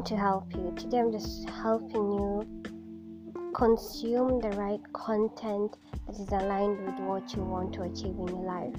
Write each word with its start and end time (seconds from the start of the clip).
want 0.00 0.08
to 0.08 0.16
help 0.16 0.54
you. 0.54 0.72
Today 0.78 1.00
I'm 1.00 1.12
just 1.12 1.46
helping 1.50 2.10
you 2.12 3.52
consume 3.54 4.40
the 4.40 4.48
right 4.56 4.80
content 4.94 5.76
that 6.06 6.16
is 6.16 6.32
aligned 6.32 6.80
with 6.86 6.98
what 7.00 7.34
you 7.34 7.42
want 7.42 7.74
to 7.74 7.82
achieve 7.82 8.16
in 8.16 8.28
your 8.28 8.46
life. 8.46 8.74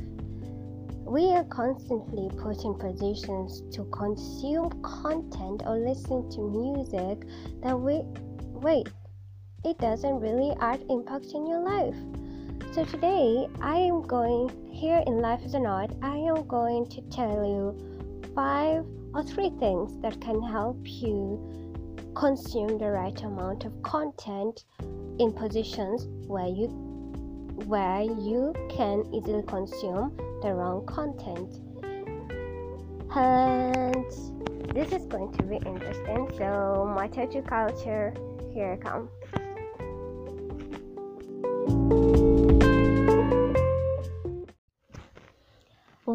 We 1.06 1.26
are 1.34 1.44
constantly 1.44 2.28
put 2.42 2.66
in 2.66 2.74
positions 2.74 3.62
to 3.76 3.84
consume 3.92 4.72
content 4.82 5.62
or 5.68 5.78
listen 5.78 6.28
to 6.32 6.42
music 6.50 7.28
that 7.62 7.80
we 7.80 8.02
wait, 8.60 8.90
it 9.64 9.78
doesn't 9.78 10.20
really 10.22 10.56
add 10.60 10.84
impact 10.90 11.28
in 11.36 11.46
your 11.46 11.62
life. 11.62 11.96
So 12.74 12.84
today 12.84 13.48
I 13.62 13.78
am 13.78 14.02
going 14.08 14.50
here 14.72 15.04
in 15.06 15.20
Life 15.20 15.44
is 15.44 15.54
an 15.54 15.68
Art, 15.68 15.92
I 16.02 16.16
am 16.16 16.48
going 16.48 16.88
to 16.88 17.02
tell 17.12 17.46
you 17.46 17.78
five 18.34 18.88
or 19.14 19.24
three 19.24 19.52
things 19.60 20.00
that 20.02 20.20
can 20.22 20.42
help 20.42 20.80
you 20.84 21.40
consume 22.16 22.78
the 22.78 22.90
right 22.90 23.22
amount 23.24 23.66
of 23.66 23.82
content 23.84 24.66
in 25.20 25.32
positions 25.32 26.08
where 26.28 26.48
you 26.48 26.68
where 27.66 28.02
you 28.02 28.54
can 28.70 29.04
easily 29.14 29.44
consume 29.44 30.18
the 30.42 30.54
wrong 30.54 30.86
content. 30.88 31.62
And 33.14 34.06
this 34.74 34.92
is 34.92 35.06
going 35.06 35.32
to 35.34 35.44
be 35.44 35.58
interesting. 35.58 36.28
So 36.38 36.88
matatu 36.98 37.46
culture 37.48 38.14
here 38.54 38.74
I 38.74 38.78
come 38.78 39.10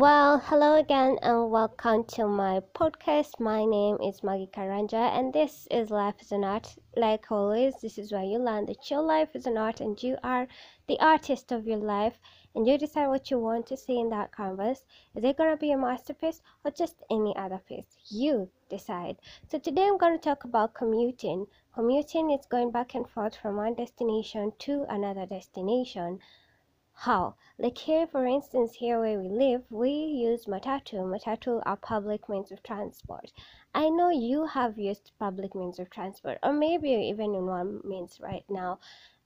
Well, 0.06 0.38
hello 0.38 0.78
again 0.78 1.18
and 1.20 1.50
welcome 1.50 2.04
to 2.14 2.28
my 2.28 2.60
podcast. 2.76 3.40
My 3.40 3.64
name 3.64 3.96
is 4.00 4.22
Maggie 4.22 4.48
Karanja 4.54 5.10
and 5.18 5.32
this 5.32 5.66
is 5.68 5.90
Life 5.90 6.14
is 6.20 6.30
an 6.30 6.44
Art. 6.44 6.76
Like 6.96 7.32
always, 7.32 7.74
this 7.82 7.98
is 7.98 8.12
where 8.12 8.22
you 8.22 8.38
learn 8.38 8.66
that 8.66 8.88
your 8.88 9.02
life 9.02 9.34
is 9.34 9.46
an 9.46 9.58
art 9.58 9.80
and 9.80 10.00
you 10.00 10.16
are 10.22 10.46
the 10.86 10.96
artist 11.00 11.50
of 11.50 11.66
your 11.66 11.78
life 11.78 12.20
and 12.54 12.68
you 12.68 12.78
decide 12.78 13.08
what 13.08 13.32
you 13.32 13.40
want 13.40 13.66
to 13.66 13.76
see 13.76 13.98
in 13.98 14.10
that 14.10 14.30
canvas. 14.30 14.84
Is 15.16 15.24
it 15.24 15.36
going 15.36 15.50
to 15.50 15.56
be 15.56 15.72
a 15.72 15.76
masterpiece 15.76 16.40
or 16.64 16.70
just 16.70 17.02
any 17.10 17.36
other 17.36 17.60
piece? 17.68 17.96
You 18.08 18.48
decide. 18.70 19.16
So 19.50 19.58
today 19.58 19.88
I'm 19.88 19.98
going 19.98 20.16
to 20.16 20.24
talk 20.24 20.44
about 20.44 20.72
commuting. 20.72 21.48
Commuting 21.74 22.30
is 22.30 22.46
going 22.46 22.70
back 22.70 22.94
and 22.94 23.10
forth 23.10 23.34
from 23.34 23.56
one 23.56 23.74
destination 23.74 24.52
to 24.60 24.86
another 24.88 25.26
destination 25.26 26.20
how? 27.00 27.34
Like 27.58 27.76
here 27.76 28.06
for 28.06 28.24
instance 28.24 28.76
here 28.76 28.98
where 28.98 29.20
we 29.20 29.28
live 29.28 29.64
we 29.70 29.90
use 29.90 30.46
matatu. 30.46 31.04
Matatu 31.04 31.62
are 31.66 31.76
public 31.76 32.26
means 32.26 32.50
of 32.50 32.62
transport. 32.62 33.32
I 33.74 33.90
know 33.90 34.08
you 34.08 34.46
have 34.46 34.78
used 34.78 35.12
public 35.18 35.54
means 35.54 35.78
of 35.78 35.90
transport 35.90 36.38
or 36.42 36.54
maybe 36.54 36.88
even 36.92 37.34
in 37.34 37.44
one 37.44 37.82
means 37.84 38.18
right 38.18 38.46
now. 38.48 38.78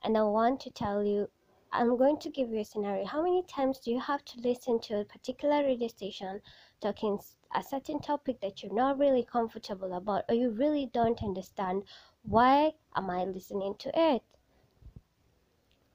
And 0.02 0.18
i 0.18 0.22
want 0.24 0.58
to 0.62 0.70
tell 0.70 1.04
you 1.04 1.30
i'm 1.72 1.96
going 1.96 2.18
to 2.18 2.28
give 2.28 2.50
you 2.50 2.58
a 2.58 2.64
scenario. 2.64 3.06
How 3.06 3.22
many 3.22 3.44
times 3.44 3.78
do 3.78 3.92
you 3.92 4.00
have 4.00 4.24
to 4.24 4.40
listen 4.40 4.80
to 4.80 5.00
a 5.00 5.04
particular 5.04 5.62
radio 5.62 5.86
station 5.86 6.40
talking 6.80 7.20
a 7.54 7.62
certain 7.62 8.00
topic 8.00 8.40
that 8.40 8.64
you're 8.64 8.74
not 8.74 8.98
really 8.98 9.22
comfortable 9.22 9.92
about 9.92 10.24
or 10.28 10.34
you 10.34 10.50
really 10.50 10.86
don't 10.92 11.22
understand? 11.22 11.84
Why 12.22 12.72
am 12.96 13.10
i 13.10 13.22
listening 13.24 13.76
to 13.78 13.90
it 13.94 14.22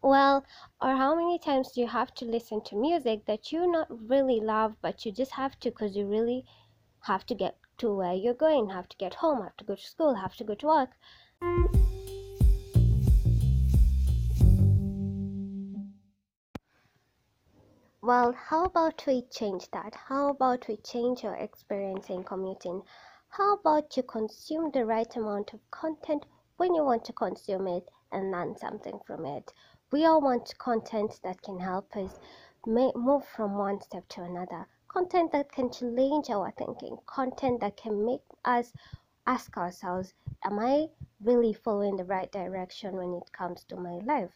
well, 0.05 0.45
or 0.83 0.95
how 0.95 1.15
many 1.15 1.39
times 1.39 1.71
do 1.71 1.81
you 1.81 1.87
have 1.87 2.13
to 2.13 2.25
listen 2.25 2.63
to 2.65 2.75
music 2.75 3.25
that 3.25 3.51
you 3.51 3.65
not 3.71 3.87
really 3.89 4.39
love, 4.39 4.75
but 4.79 5.03
you 5.03 5.11
just 5.11 5.31
have 5.31 5.59
to 5.59 5.71
because 5.71 5.95
you 5.95 6.05
really 6.05 6.45
have 7.01 7.25
to 7.25 7.33
get 7.33 7.57
to 7.79 7.91
where 7.91 8.13
you're 8.13 8.35
going, 8.35 8.69
have 8.69 8.87
to 8.87 8.97
get 8.97 9.15
home, 9.15 9.41
have 9.41 9.57
to 9.57 9.63
go 9.65 9.73
to 9.73 9.81
school, 9.81 10.13
have 10.13 10.35
to 10.35 10.43
go 10.43 10.53
to 10.53 10.67
work. 10.67 10.89
Well, 18.03 18.33
how 18.33 18.65
about 18.65 19.03
we 19.07 19.23
change 19.31 19.71
that? 19.71 19.95
How 19.95 20.29
about 20.29 20.67
we 20.67 20.77
change 20.77 21.23
your 21.23 21.33
experience 21.33 22.11
in 22.11 22.23
commuting? 22.23 22.83
How 23.29 23.55
about 23.55 23.97
you 23.97 24.03
consume 24.03 24.69
the 24.69 24.85
right 24.85 25.15
amount 25.15 25.53
of 25.53 25.59
content 25.71 26.27
when 26.57 26.75
you 26.75 26.83
want 26.83 27.05
to 27.05 27.13
consume 27.13 27.67
it 27.67 27.89
and 28.11 28.29
learn 28.29 28.55
something 28.55 28.99
from 29.07 29.25
it? 29.25 29.51
We 29.91 30.03
all 30.03 30.19
want 30.19 30.57
content 30.57 31.19
that 31.23 31.43
can 31.43 31.59
help 31.59 31.95
us 31.95 32.19
move 32.65 33.23
from 33.23 33.57
one 33.57 33.79
step 33.81 34.07
to 34.09 34.23
another. 34.23 34.67
Content 34.87 35.31
that 35.31 35.51
can 35.51 35.71
challenge 35.71 36.29
our 36.31 36.51
thinking. 36.51 36.97
Content 37.05 37.59
that 37.59 37.77
can 37.77 38.03
make 38.03 38.23
us 38.43 38.73
ask 39.27 39.55
ourselves, 39.57 40.13
Am 40.43 40.57
I 40.57 40.89
really 41.21 41.53
following 41.53 41.97
the 41.97 42.03
right 42.03 42.31
direction 42.31 42.95
when 42.95 43.13
it 43.13 43.31
comes 43.31 43.63
to 43.65 43.75
my 43.75 43.99
life? 43.99 44.35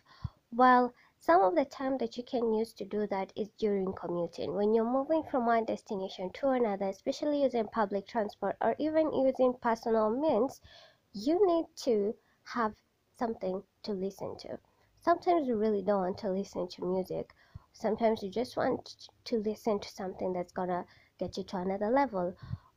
Well, 0.51 0.93
some 1.17 1.41
of 1.41 1.55
the 1.55 1.65
time 1.65 1.97
that 1.97 2.15
you 2.15 2.23
can 2.23 2.53
use 2.53 2.71
to 2.73 2.85
do 2.85 3.07
that 3.07 3.33
is 3.35 3.49
during 3.57 3.93
commuting. 3.93 4.53
When 4.53 4.73
you're 4.73 4.85
moving 4.85 5.23
from 5.23 5.47
one 5.47 5.65
destination 5.65 6.29
to 6.35 6.49
another, 6.49 6.89
especially 6.89 7.41
using 7.41 7.67
public 7.67 8.07
transport 8.07 8.55
or 8.61 8.75
even 8.77 9.11
using 9.11 9.55
personal 9.61 10.09
means, 10.11 10.61
you 11.13 11.45
need 11.45 11.65
to 11.77 12.15
have 12.43 12.75
something 13.17 13.63
to 13.83 13.93
listen 13.93 14.37
to. 14.37 14.59
Sometimes 15.01 15.47
you 15.47 15.55
really 15.55 15.81
don't 15.81 16.01
want 16.01 16.17
to 16.17 16.29
listen 16.29 16.67
to 16.67 16.83
music. 16.83 17.33
Sometimes 17.71 18.21
you 18.21 18.29
just 18.29 18.57
want 18.57 19.09
to 19.23 19.37
listen 19.37 19.79
to 19.79 19.89
something 19.89 20.33
that's 20.33 20.51
gonna 20.51 20.85
get 21.17 21.37
you 21.37 21.43
to 21.45 21.57
another 21.57 21.89
level, 21.89 22.35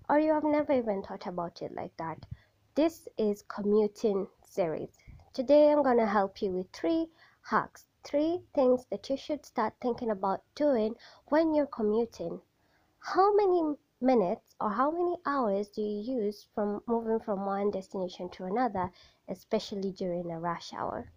or 0.08 0.20
you 0.20 0.32
have 0.32 0.44
never 0.44 0.72
even 0.72 1.02
thought 1.02 1.26
about 1.26 1.62
it 1.62 1.74
like 1.74 1.96
that. 1.96 2.24
This 2.76 3.08
is 3.18 3.42
commuting 3.42 4.28
series. 4.44 4.96
Today 5.32 5.72
I'm 5.72 5.82
gonna 5.82 6.06
help 6.06 6.40
you 6.40 6.52
with 6.52 6.70
three 6.72 7.10
hacks, 7.42 7.86
three 8.04 8.44
things 8.54 8.86
that 8.90 9.10
you 9.10 9.16
should 9.16 9.44
start 9.44 9.74
thinking 9.80 10.10
about 10.10 10.44
doing 10.54 10.94
when 11.26 11.52
you're 11.52 11.66
commuting. 11.66 12.40
How 13.00 13.34
many 13.34 13.74
minutes 14.00 14.54
or 14.60 14.70
how 14.70 14.92
many 14.92 15.16
hours 15.26 15.70
do 15.70 15.82
you 15.82 16.22
use 16.22 16.46
from 16.54 16.82
moving 16.86 17.18
from 17.18 17.46
one 17.46 17.72
destination 17.72 18.30
to 18.30 18.44
another, 18.44 18.92
especially 19.28 19.90
during 19.90 20.30
a 20.30 20.38
rush 20.38 20.72
hour? 20.72 21.10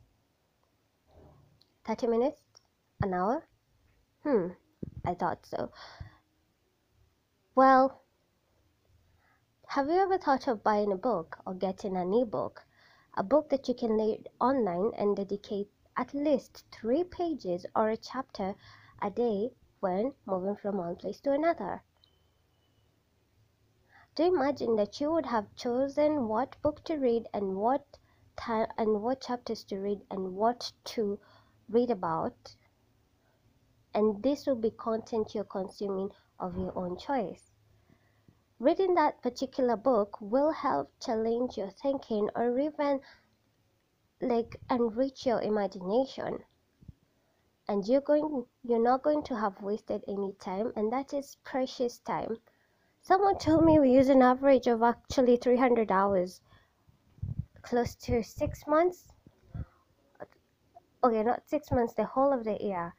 30 1.85 2.07
minutes? 2.07 2.41
An 3.01 3.13
hour? 3.13 3.47
Hmm, 4.23 4.47
I 5.05 5.13
thought 5.13 5.45
so. 5.45 5.71
Well, 7.53 8.01
have 9.67 9.87
you 9.87 9.99
ever 9.99 10.17
thought 10.17 10.47
of 10.47 10.63
buying 10.63 10.91
a 10.91 10.97
book 10.97 11.37
or 11.45 11.53
getting 11.53 11.95
an 11.95 12.11
ebook? 12.11 12.65
A 13.15 13.23
book 13.23 13.49
that 13.49 13.67
you 13.67 13.75
can 13.75 13.91
read 13.91 14.29
online 14.41 14.93
and 14.97 15.15
dedicate 15.15 15.69
at 15.95 16.13
least 16.13 16.65
three 16.71 17.03
pages 17.03 17.65
or 17.75 17.89
a 17.89 17.97
chapter 17.97 18.55
a 19.01 19.11
day 19.11 19.51
when 19.79 20.13
moving 20.25 20.55
from 20.55 20.77
one 20.77 20.95
place 20.95 21.19
to 21.21 21.33
another. 21.33 21.83
Do 24.15 24.23
you 24.23 24.35
imagine 24.35 24.75
that 24.77 24.99
you 24.99 25.11
would 25.11 25.27
have 25.27 25.55
chosen 25.55 26.27
what 26.27 26.59
book 26.61 26.83
to 26.85 26.95
read 26.95 27.27
and 27.31 27.57
what 27.57 27.99
time 28.35 28.67
and 28.77 29.03
what 29.03 29.21
chapters 29.21 29.63
to 29.65 29.77
read 29.77 30.01
and 30.09 30.35
what 30.35 30.71
to 30.85 31.19
read 31.69 31.89
about 31.89 32.55
and 33.95 34.21
this 34.21 34.45
will 34.45 34.55
be 34.57 34.71
content 34.71 35.33
you're 35.33 35.45
consuming 35.45 36.09
of 36.37 36.57
your 36.57 36.77
own 36.77 36.97
choice. 36.97 37.51
Reading 38.59 38.93
that 38.95 39.21
particular 39.21 39.77
book 39.77 40.19
will 40.19 40.51
help 40.51 40.91
challenge 40.99 41.57
your 41.57 41.69
thinking 41.69 42.29
or 42.35 42.59
even 42.59 42.99
like 44.21 44.57
enrich 44.69 45.25
your 45.25 45.41
imagination. 45.41 46.39
And 47.69 47.87
you're 47.87 48.01
going 48.01 48.45
you're 48.63 48.83
not 48.83 49.01
going 49.01 49.23
to 49.23 49.35
have 49.37 49.61
wasted 49.61 50.03
any 50.07 50.33
time 50.33 50.73
and 50.75 50.91
that 50.91 51.13
is 51.13 51.37
precious 51.45 51.99
time. 51.99 52.37
Someone 53.01 53.37
told 53.37 53.63
me 53.63 53.79
we 53.79 53.91
use 53.91 54.09
an 54.09 54.21
average 54.21 54.67
of 54.67 54.83
actually 54.83 55.37
300 55.37 55.91
hours 55.91 56.41
close 57.61 57.95
to 57.95 58.23
6 58.23 58.67
months 58.67 59.07
okay 61.05 61.21
not 61.21 61.47
six 61.47 61.71
months 61.71 61.93
the 61.93 62.03
whole 62.03 62.33
of 62.33 62.43
the 62.43 62.57
year 62.59 62.95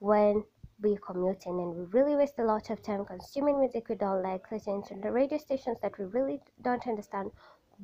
when 0.00 0.42
we're 0.82 0.98
commuting 0.98 1.60
and 1.60 1.76
we 1.76 1.84
really 1.98 2.16
waste 2.16 2.38
a 2.40 2.44
lot 2.44 2.68
of 2.68 2.82
time 2.82 3.04
consuming 3.04 3.60
music 3.60 3.88
we 3.88 3.94
don't 3.94 4.24
like 4.24 4.50
listening 4.50 4.82
to 4.82 4.94
the 4.96 5.12
radio 5.12 5.38
stations 5.38 5.78
that 5.80 5.96
we 5.96 6.04
really 6.04 6.40
don't 6.62 6.88
understand 6.88 7.30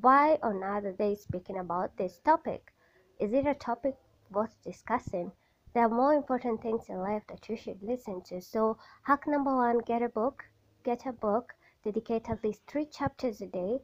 why 0.01 0.39
on 0.43 0.65
earth 0.65 0.85
are 0.85 0.97
they 0.99 1.15
speaking 1.15 1.59
about 1.59 1.97
this 1.97 2.19
topic. 2.25 2.73
Is 3.21 3.33
it 3.33 3.47
a 3.47 3.55
topic 3.55 3.97
worth 4.31 4.57
discussing? 4.65 5.31
There 5.73 5.85
are 5.85 5.89
more 5.89 6.15
important 6.15 6.63
things 6.63 6.89
in 6.89 6.99
life 6.99 7.23
that 7.29 7.49
you 7.49 7.57
should 7.57 7.81
listen 7.81 8.23
to. 8.23 8.41
So 8.41 8.77
hack 9.05 9.27
number 9.29 9.55
one 9.55 9.79
get 9.79 10.03
a 10.03 10.09
book 10.09 10.45
get 10.83 11.07
a 11.07 11.13
book 11.13 11.55
dedicate 11.85 12.29
at 12.29 12.43
least 12.43 12.63
three 12.67 12.87
chapters 12.87 13.41
a 13.41 13.47
day 13.47 13.79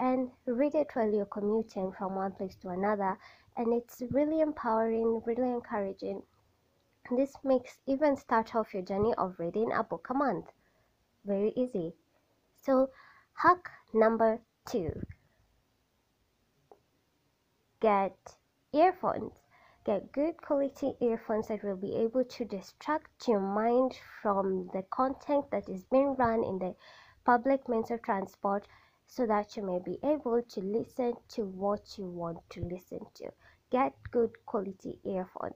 and 0.00 0.30
read 0.46 0.74
it 0.74 0.88
while 0.94 1.12
you're 1.12 1.26
commuting 1.26 1.92
from 1.92 2.16
one 2.16 2.32
place 2.32 2.56
to 2.56 2.70
another 2.70 3.16
and 3.56 3.72
it's 3.72 4.02
really 4.10 4.40
empowering, 4.40 5.22
really 5.24 5.50
encouraging. 5.50 6.22
This 7.10 7.34
makes 7.44 7.78
even 7.86 8.16
start 8.16 8.56
off 8.56 8.74
your 8.74 8.82
journey 8.82 9.14
of 9.14 9.38
reading 9.38 9.70
a 9.70 9.84
book 9.84 10.08
a 10.10 10.14
month 10.14 10.46
very 11.24 11.52
easy. 11.56 11.92
So, 12.62 12.90
hack 13.34 13.70
number 13.92 14.40
two 14.66 15.02
get 17.80 18.36
earphones 18.72 19.32
get 19.84 20.12
good 20.12 20.36
quality 20.42 20.94
earphones 21.00 21.48
that 21.48 21.64
will 21.64 21.76
be 21.76 21.96
able 21.96 22.22
to 22.22 22.44
distract 22.44 23.26
your 23.26 23.40
mind 23.40 23.98
from 24.20 24.68
the 24.74 24.82
content 24.90 25.50
that 25.50 25.66
is 25.68 25.84
being 25.84 26.14
run 26.16 26.44
in 26.44 26.58
the 26.58 26.74
public 27.24 27.66
means 27.68 27.90
of 27.90 28.02
transport 28.02 28.66
so 29.10 29.26
that 29.26 29.56
you 29.56 29.62
may 29.62 29.80
be 29.84 29.98
able 30.04 30.40
to 30.42 30.60
listen 30.60 31.12
to 31.28 31.42
what 31.44 31.98
you 31.98 32.06
want 32.06 32.38
to 32.48 32.60
listen 32.62 33.00
to 33.14 33.28
get 33.70 33.92
good 34.12 34.30
quality 34.46 34.98
earphones 35.04 35.54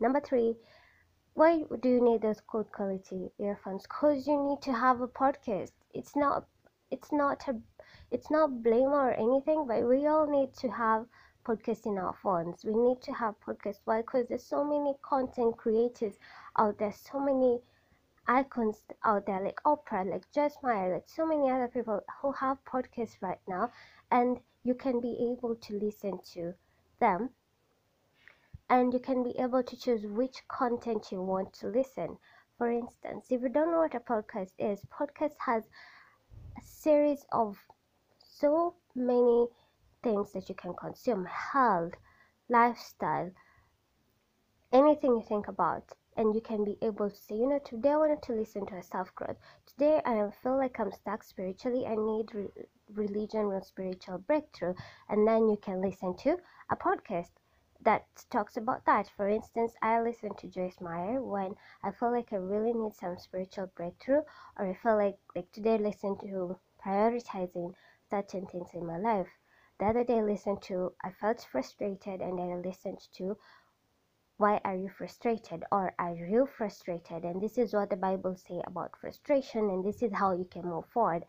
number 0.00 0.20
three 0.20 0.54
why 1.34 1.62
do 1.82 1.88
you 1.88 2.02
need 2.02 2.22
those 2.22 2.40
good 2.46 2.70
quality 2.70 3.28
earphones 3.40 3.82
because 3.82 4.26
you 4.26 4.40
need 4.48 4.62
to 4.62 4.72
have 4.72 5.00
a 5.00 5.08
podcast 5.08 5.72
it's 5.92 6.14
not 6.14 6.46
it's 6.92 7.12
not 7.12 7.42
a 7.48 7.56
it's 8.12 8.30
not 8.30 8.62
blame 8.62 8.92
or 9.02 9.12
anything 9.14 9.66
but 9.66 9.82
we 9.82 10.06
all 10.06 10.30
need 10.30 10.54
to 10.54 10.68
have 10.70 11.04
podcasts 11.46 11.86
in 11.86 11.96
our 11.96 12.14
phones. 12.22 12.64
We 12.64 12.74
need 12.74 13.00
to 13.02 13.12
have 13.12 13.34
podcasts. 13.40 13.80
Why? 13.84 14.00
Because 14.00 14.26
there's 14.28 14.42
so 14.42 14.64
many 14.64 14.94
content 15.02 15.56
creators 15.56 16.14
out 16.58 16.78
there, 16.78 16.92
so 16.92 17.20
many 17.20 17.60
icons 18.28 18.84
out 19.04 19.26
there 19.26 19.42
like 19.42 19.60
Oprah, 19.64 20.10
like 20.10 20.30
Joyce 20.32 20.56
Meyer, 20.62 20.94
like 20.94 21.08
so 21.08 21.26
many 21.26 21.50
other 21.50 21.68
people 21.68 22.00
who 22.20 22.32
have 22.32 22.64
podcasts 22.64 23.20
right 23.20 23.40
now, 23.48 23.70
and 24.10 24.40
you 24.62 24.74
can 24.74 25.00
be 25.00 25.32
able 25.32 25.54
to 25.54 25.78
listen 25.78 26.18
to 26.34 26.54
them 27.00 27.30
and 28.68 28.92
you 28.92 28.98
can 28.98 29.22
be 29.22 29.38
able 29.38 29.62
to 29.62 29.76
choose 29.76 30.04
which 30.06 30.42
content 30.48 31.12
you 31.12 31.22
want 31.22 31.52
to 31.52 31.68
listen. 31.68 32.18
For 32.58 32.70
instance, 32.70 33.26
if 33.30 33.42
you 33.42 33.48
don't 33.48 33.70
know 33.70 33.78
what 33.78 33.94
a 33.94 34.00
podcast 34.00 34.52
is, 34.58 34.84
podcast 34.86 35.34
has 35.38 35.64
a 36.58 36.62
series 36.62 37.24
of 37.30 37.56
so 38.18 38.74
many 38.94 39.46
things 40.02 40.32
that 40.32 40.48
you 40.48 40.54
can 40.54 40.74
consume 40.74 41.26
health, 41.26 41.92
lifestyle, 42.48 43.30
anything 44.72 45.12
you 45.12 45.22
think 45.28 45.48
about. 45.48 45.92
And 46.16 46.34
you 46.34 46.40
can 46.40 46.64
be 46.64 46.78
able 46.82 47.10
to 47.10 47.16
say, 47.16 47.36
you 47.36 47.48
know, 47.48 47.60
today 47.60 47.90
I 47.90 47.96
wanted 47.98 48.22
to 48.22 48.32
listen 48.32 48.66
to 48.66 48.76
a 48.76 48.82
self 48.82 49.14
growth. 49.14 49.36
Today 49.66 50.00
I 50.04 50.30
feel 50.42 50.56
like 50.56 50.80
I'm 50.80 50.90
stuck 50.90 51.22
spiritually. 51.22 51.86
I 51.86 51.94
need 51.94 52.34
re- 52.34 52.48
religion 52.92 53.48
with 53.48 53.64
spiritual 53.64 54.18
breakthrough. 54.18 54.74
And 55.08 55.26
then 55.28 55.48
you 55.48 55.56
can 55.56 55.80
listen 55.80 56.16
to 56.18 56.38
a 56.70 56.76
podcast 56.76 57.30
that 57.82 58.06
talks 58.30 58.56
about 58.56 58.84
that. 58.86 59.08
For 59.16 59.28
instance, 59.28 59.74
I 59.82 60.00
listen 60.00 60.34
to 60.36 60.48
Joyce 60.48 60.80
Meyer 60.80 61.22
when 61.22 61.54
I 61.82 61.92
feel 61.92 62.10
like 62.10 62.32
I 62.32 62.36
really 62.36 62.72
need 62.72 62.94
some 62.94 63.18
spiritual 63.18 63.66
breakthrough, 63.76 64.22
or 64.58 64.66
I 64.70 64.74
feel 64.74 64.96
like 64.96 65.18
like 65.34 65.52
today 65.52 65.74
I 65.74 65.78
listen 65.78 66.18
to 66.18 66.58
prioritizing 66.84 67.74
certain 68.10 68.46
things 68.46 68.70
in 68.74 68.86
my 68.86 68.98
life. 68.98 69.28
The 69.78 69.86
other 69.86 70.04
day 70.04 70.18
I 70.18 70.22
listened 70.22 70.62
to 70.62 70.94
I 71.04 71.10
felt 71.10 71.46
frustrated 71.52 72.20
and 72.22 72.38
then 72.38 72.50
I 72.50 72.56
listened 72.56 73.06
to 73.18 73.36
why 74.38 74.60
are 74.64 74.74
you 74.76 74.88
frustrated? 74.88 75.64
Or 75.72 75.94
are 75.98 76.14
you 76.14 76.46
frustrated? 76.46 77.24
And 77.24 77.40
this 77.40 77.56
is 77.56 77.72
what 77.72 77.90
the 77.90 77.96
bible 77.96 78.36
say 78.36 78.62
about 78.66 78.96
frustration 79.00 79.70
and 79.70 79.84
this 79.84 80.02
is 80.02 80.12
how 80.12 80.32
you 80.32 80.44
can 80.44 80.62
move 80.66 80.86
forward. 80.86 81.24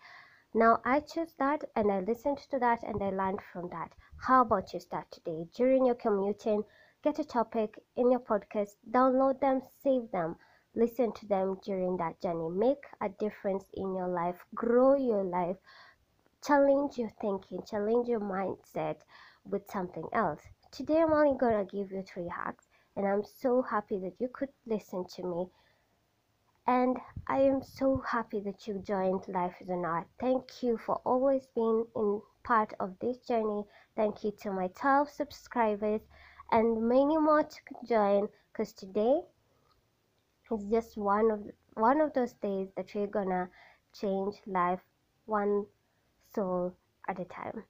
Now 0.53 0.81
i 0.83 0.99
chose 0.99 1.33
that 1.39 1.63
and 1.75 1.91
i 1.91 1.99
listened 1.99 2.39
to 2.51 2.59
that 2.59 2.83
and 2.83 3.01
i 3.01 3.09
learned 3.09 3.41
from 3.53 3.69
that. 3.69 3.93
How 4.25 4.41
about 4.41 4.73
you 4.73 4.79
start 4.79 5.09
today? 5.11 5.47
During 5.55 5.85
your 5.85 5.95
commuting 5.95 6.63
get 7.03 7.19
a 7.19 7.23
topic 7.23 7.79
in 7.95 8.11
your 8.11 8.19
podcast 8.19 8.75
download 8.91 9.39
them 9.39 9.61
save 9.83 10.11
them 10.11 10.35
listen 10.75 11.13
to 11.13 11.25
them 11.27 11.59
during 11.63 11.97
that 11.97 12.21
journey. 12.21 12.49
Make 12.49 12.85
a 13.01 13.09
difference 13.09 13.65
in 13.73 13.95
your 13.95 14.09
life 14.09 14.45
grow 14.53 14.95
your 14.95 15.23
life 15.23 15.57
challenge 16.43 16.97
your 16.97 17.09
thinking, 17.21 17.61
challenge 17.65 18.07
your 18.07 18.19
mindset 18.19 18.97
with 19.45 19.69
something 19.69 20.07
else. 20.13 20.41
Today, 20.71 21.01
I'm 21.01 21.13
only 21.13 21.37
gonna 21.37 21.65
give 21.65 21.91
you 21.91 22.03
three 22.03 22.27
hacks, 22.27 22.66
and 22.97 23.07
I'm 23.07 23.23
so 23.23 23.61
happy 23.61 23.99
that 23.99 24.15
you 24.19 24.27
could 24.33 24.49
listen 24.65 25.05
to 25.15 25.23
me. 25.23 25.45
And 26.65 26.97
I 27.27 27.41
am 27.41 27.61
so 27.61 28.03
happy 28.05 28.41
that 28.41 28.67
you 28.67 28.79
joined 28.85 29.27
Life 29.27 29.53
is 29.61 29.69
an 29.69 29.85
Art. 29.85 30.07
Thank 30.19 30.63
you 30.63 30.77
for 30.77 30.95
always 31.05 31.47
being 31.53 31.85
in 31.95 32.21
part 32.43 32.73
of 32.79 32.97
this 32.99 33.19
journey. 33.19 33.63
Thank 33.95 34.23
you 34.23 34.31
to 34.41 34.51
my 34.51 34.67
12 34.69 35.09
subscribers 35.09 36.01
and 36.51 36.89
many 36.89 37.17
more 37.17 37.43
to 37.43 37.57
join 37.87 38.27
because 38.51 38.73
today 38.73 39.21
is 40.51 40.63
just 40.71 40.97
one 40.97 41.29
of 41.29 41.41
one 41.75 42.01
of 42.01 42.13
those 42.13 42.33
days 42.33 42.69
that 42.75 42.93
we're 42.95 43.05
gonna 43.05 43.47
change 43.93 44.35
life 44.47 44.79
one 45.25 45.65
soul 46.33 46.73
at 47.07 47.19
a 47.19 47.25
time. 47.25 47.63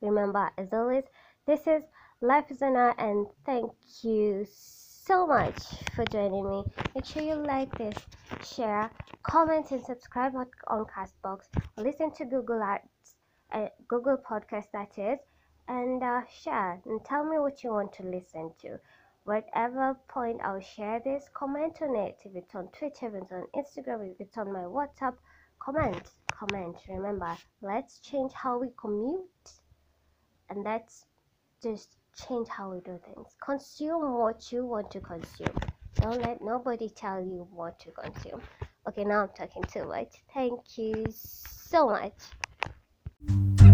Remember, 0.00 0.50
as 0.58 0.72
always, 0.72 1.04
this 1.46 1.66
is 1.66 1.84
Life 2.22 2.50
is 2.50 2.62
an 2.62 2.76
Art, 2.76 2.96
and 2.98 3.26
thank 3.44 3.70
you 4.02 4.46
so 4.50 5.26
much 5.26 5.62
for 5.94 6.04
joining 6.06 6.48
me. 6.48 6.64
Make 6.94 7.04
sure 7.04 7.22
you 7.22 7.34
like 7.34 7.76
this, 7.76 7.94
share, 8.42 8.90
comment, 9.22 9.70
and 9.70 9.84
subscribe 9.84 10.32
on 10.34 10.86
Castbox. 10.86 11.40
Listen 11.76 12.10
to 12.12 12.24
Google 12.24 12.62
Arts, 12.62 13.16
uh, 13.52 13.66
Google 13.86 14.16
Podcast, 14.16 14.70
that 14.72 14.96
is, 14.96 15.18
and 15.68 16.02
uh, 16.02 16.22
share 16.42 16.80
and 16.86 17.04
tell 17.04 17.22
me 17.22 17.38
what 17.38 17.62
you 17.62 17.70
want 17.72 17.92
to 17.92 18.02
listen 18.04 18.50
to. 18.62 18.80
Whatever 19.24 19.98
point 20.08 20.40
I'll 20.42 20.60
share 20.60 21.02
this, 21.04 21.28
comment 21.34 21.76
on 21.82 21.94
it. 21.96 22.16
If 22.24 22.34
it's 22.34 22.54
on 22.54 22.68
Twitter, 22.68 23.08
if 23.08 23.22
it's 23.22 23.32
on 23.32 23.44
Instagram, 23.54 24.10
if 24.10 24.20
it's 24.20 24.38
on 24.38 24.50
my 24.52 24.60
WhatsApp, 24.60 25.16
comment 25.58 26.10
comment 26.32 26.76
remember 26.88 27.34
let's 27.62 27.98
change 28.00 28.30
how 28.32 28.58
we 28.58 28.68
commute 28.78 29.50
and 30.50 30.64
let's 30.64 31.06
just 31.62 31.96
change 32.16 32.48
how 32.48 32.70
we 32.70 32.80
do 32.80 32.98
things. 33.04 33.28
Consume 33.44 34.14
what 34.18 34.50
you 34.50 34.64
want 34.64 34.90
to 34.90 35.00
consume. 35.00 35.54
Don't 35.94 36.20
let 36.22 36.42
nobody 36.42 36.88
tell 36.90 37.20
you 37.20 37.46
what 37.52 37.78
to 37.80 37.90
consume. 37.90 38.40
Okay, 38.88 39.04
now 39.04 39.22
I'm 39.22 39.28
talking 39.36 39.62
too 39.64 39.84
much. 39.86 40.22
Thank 40.32 40.78
you 40.78 41.06
so 41.10 41.88
much. 41.88 43.65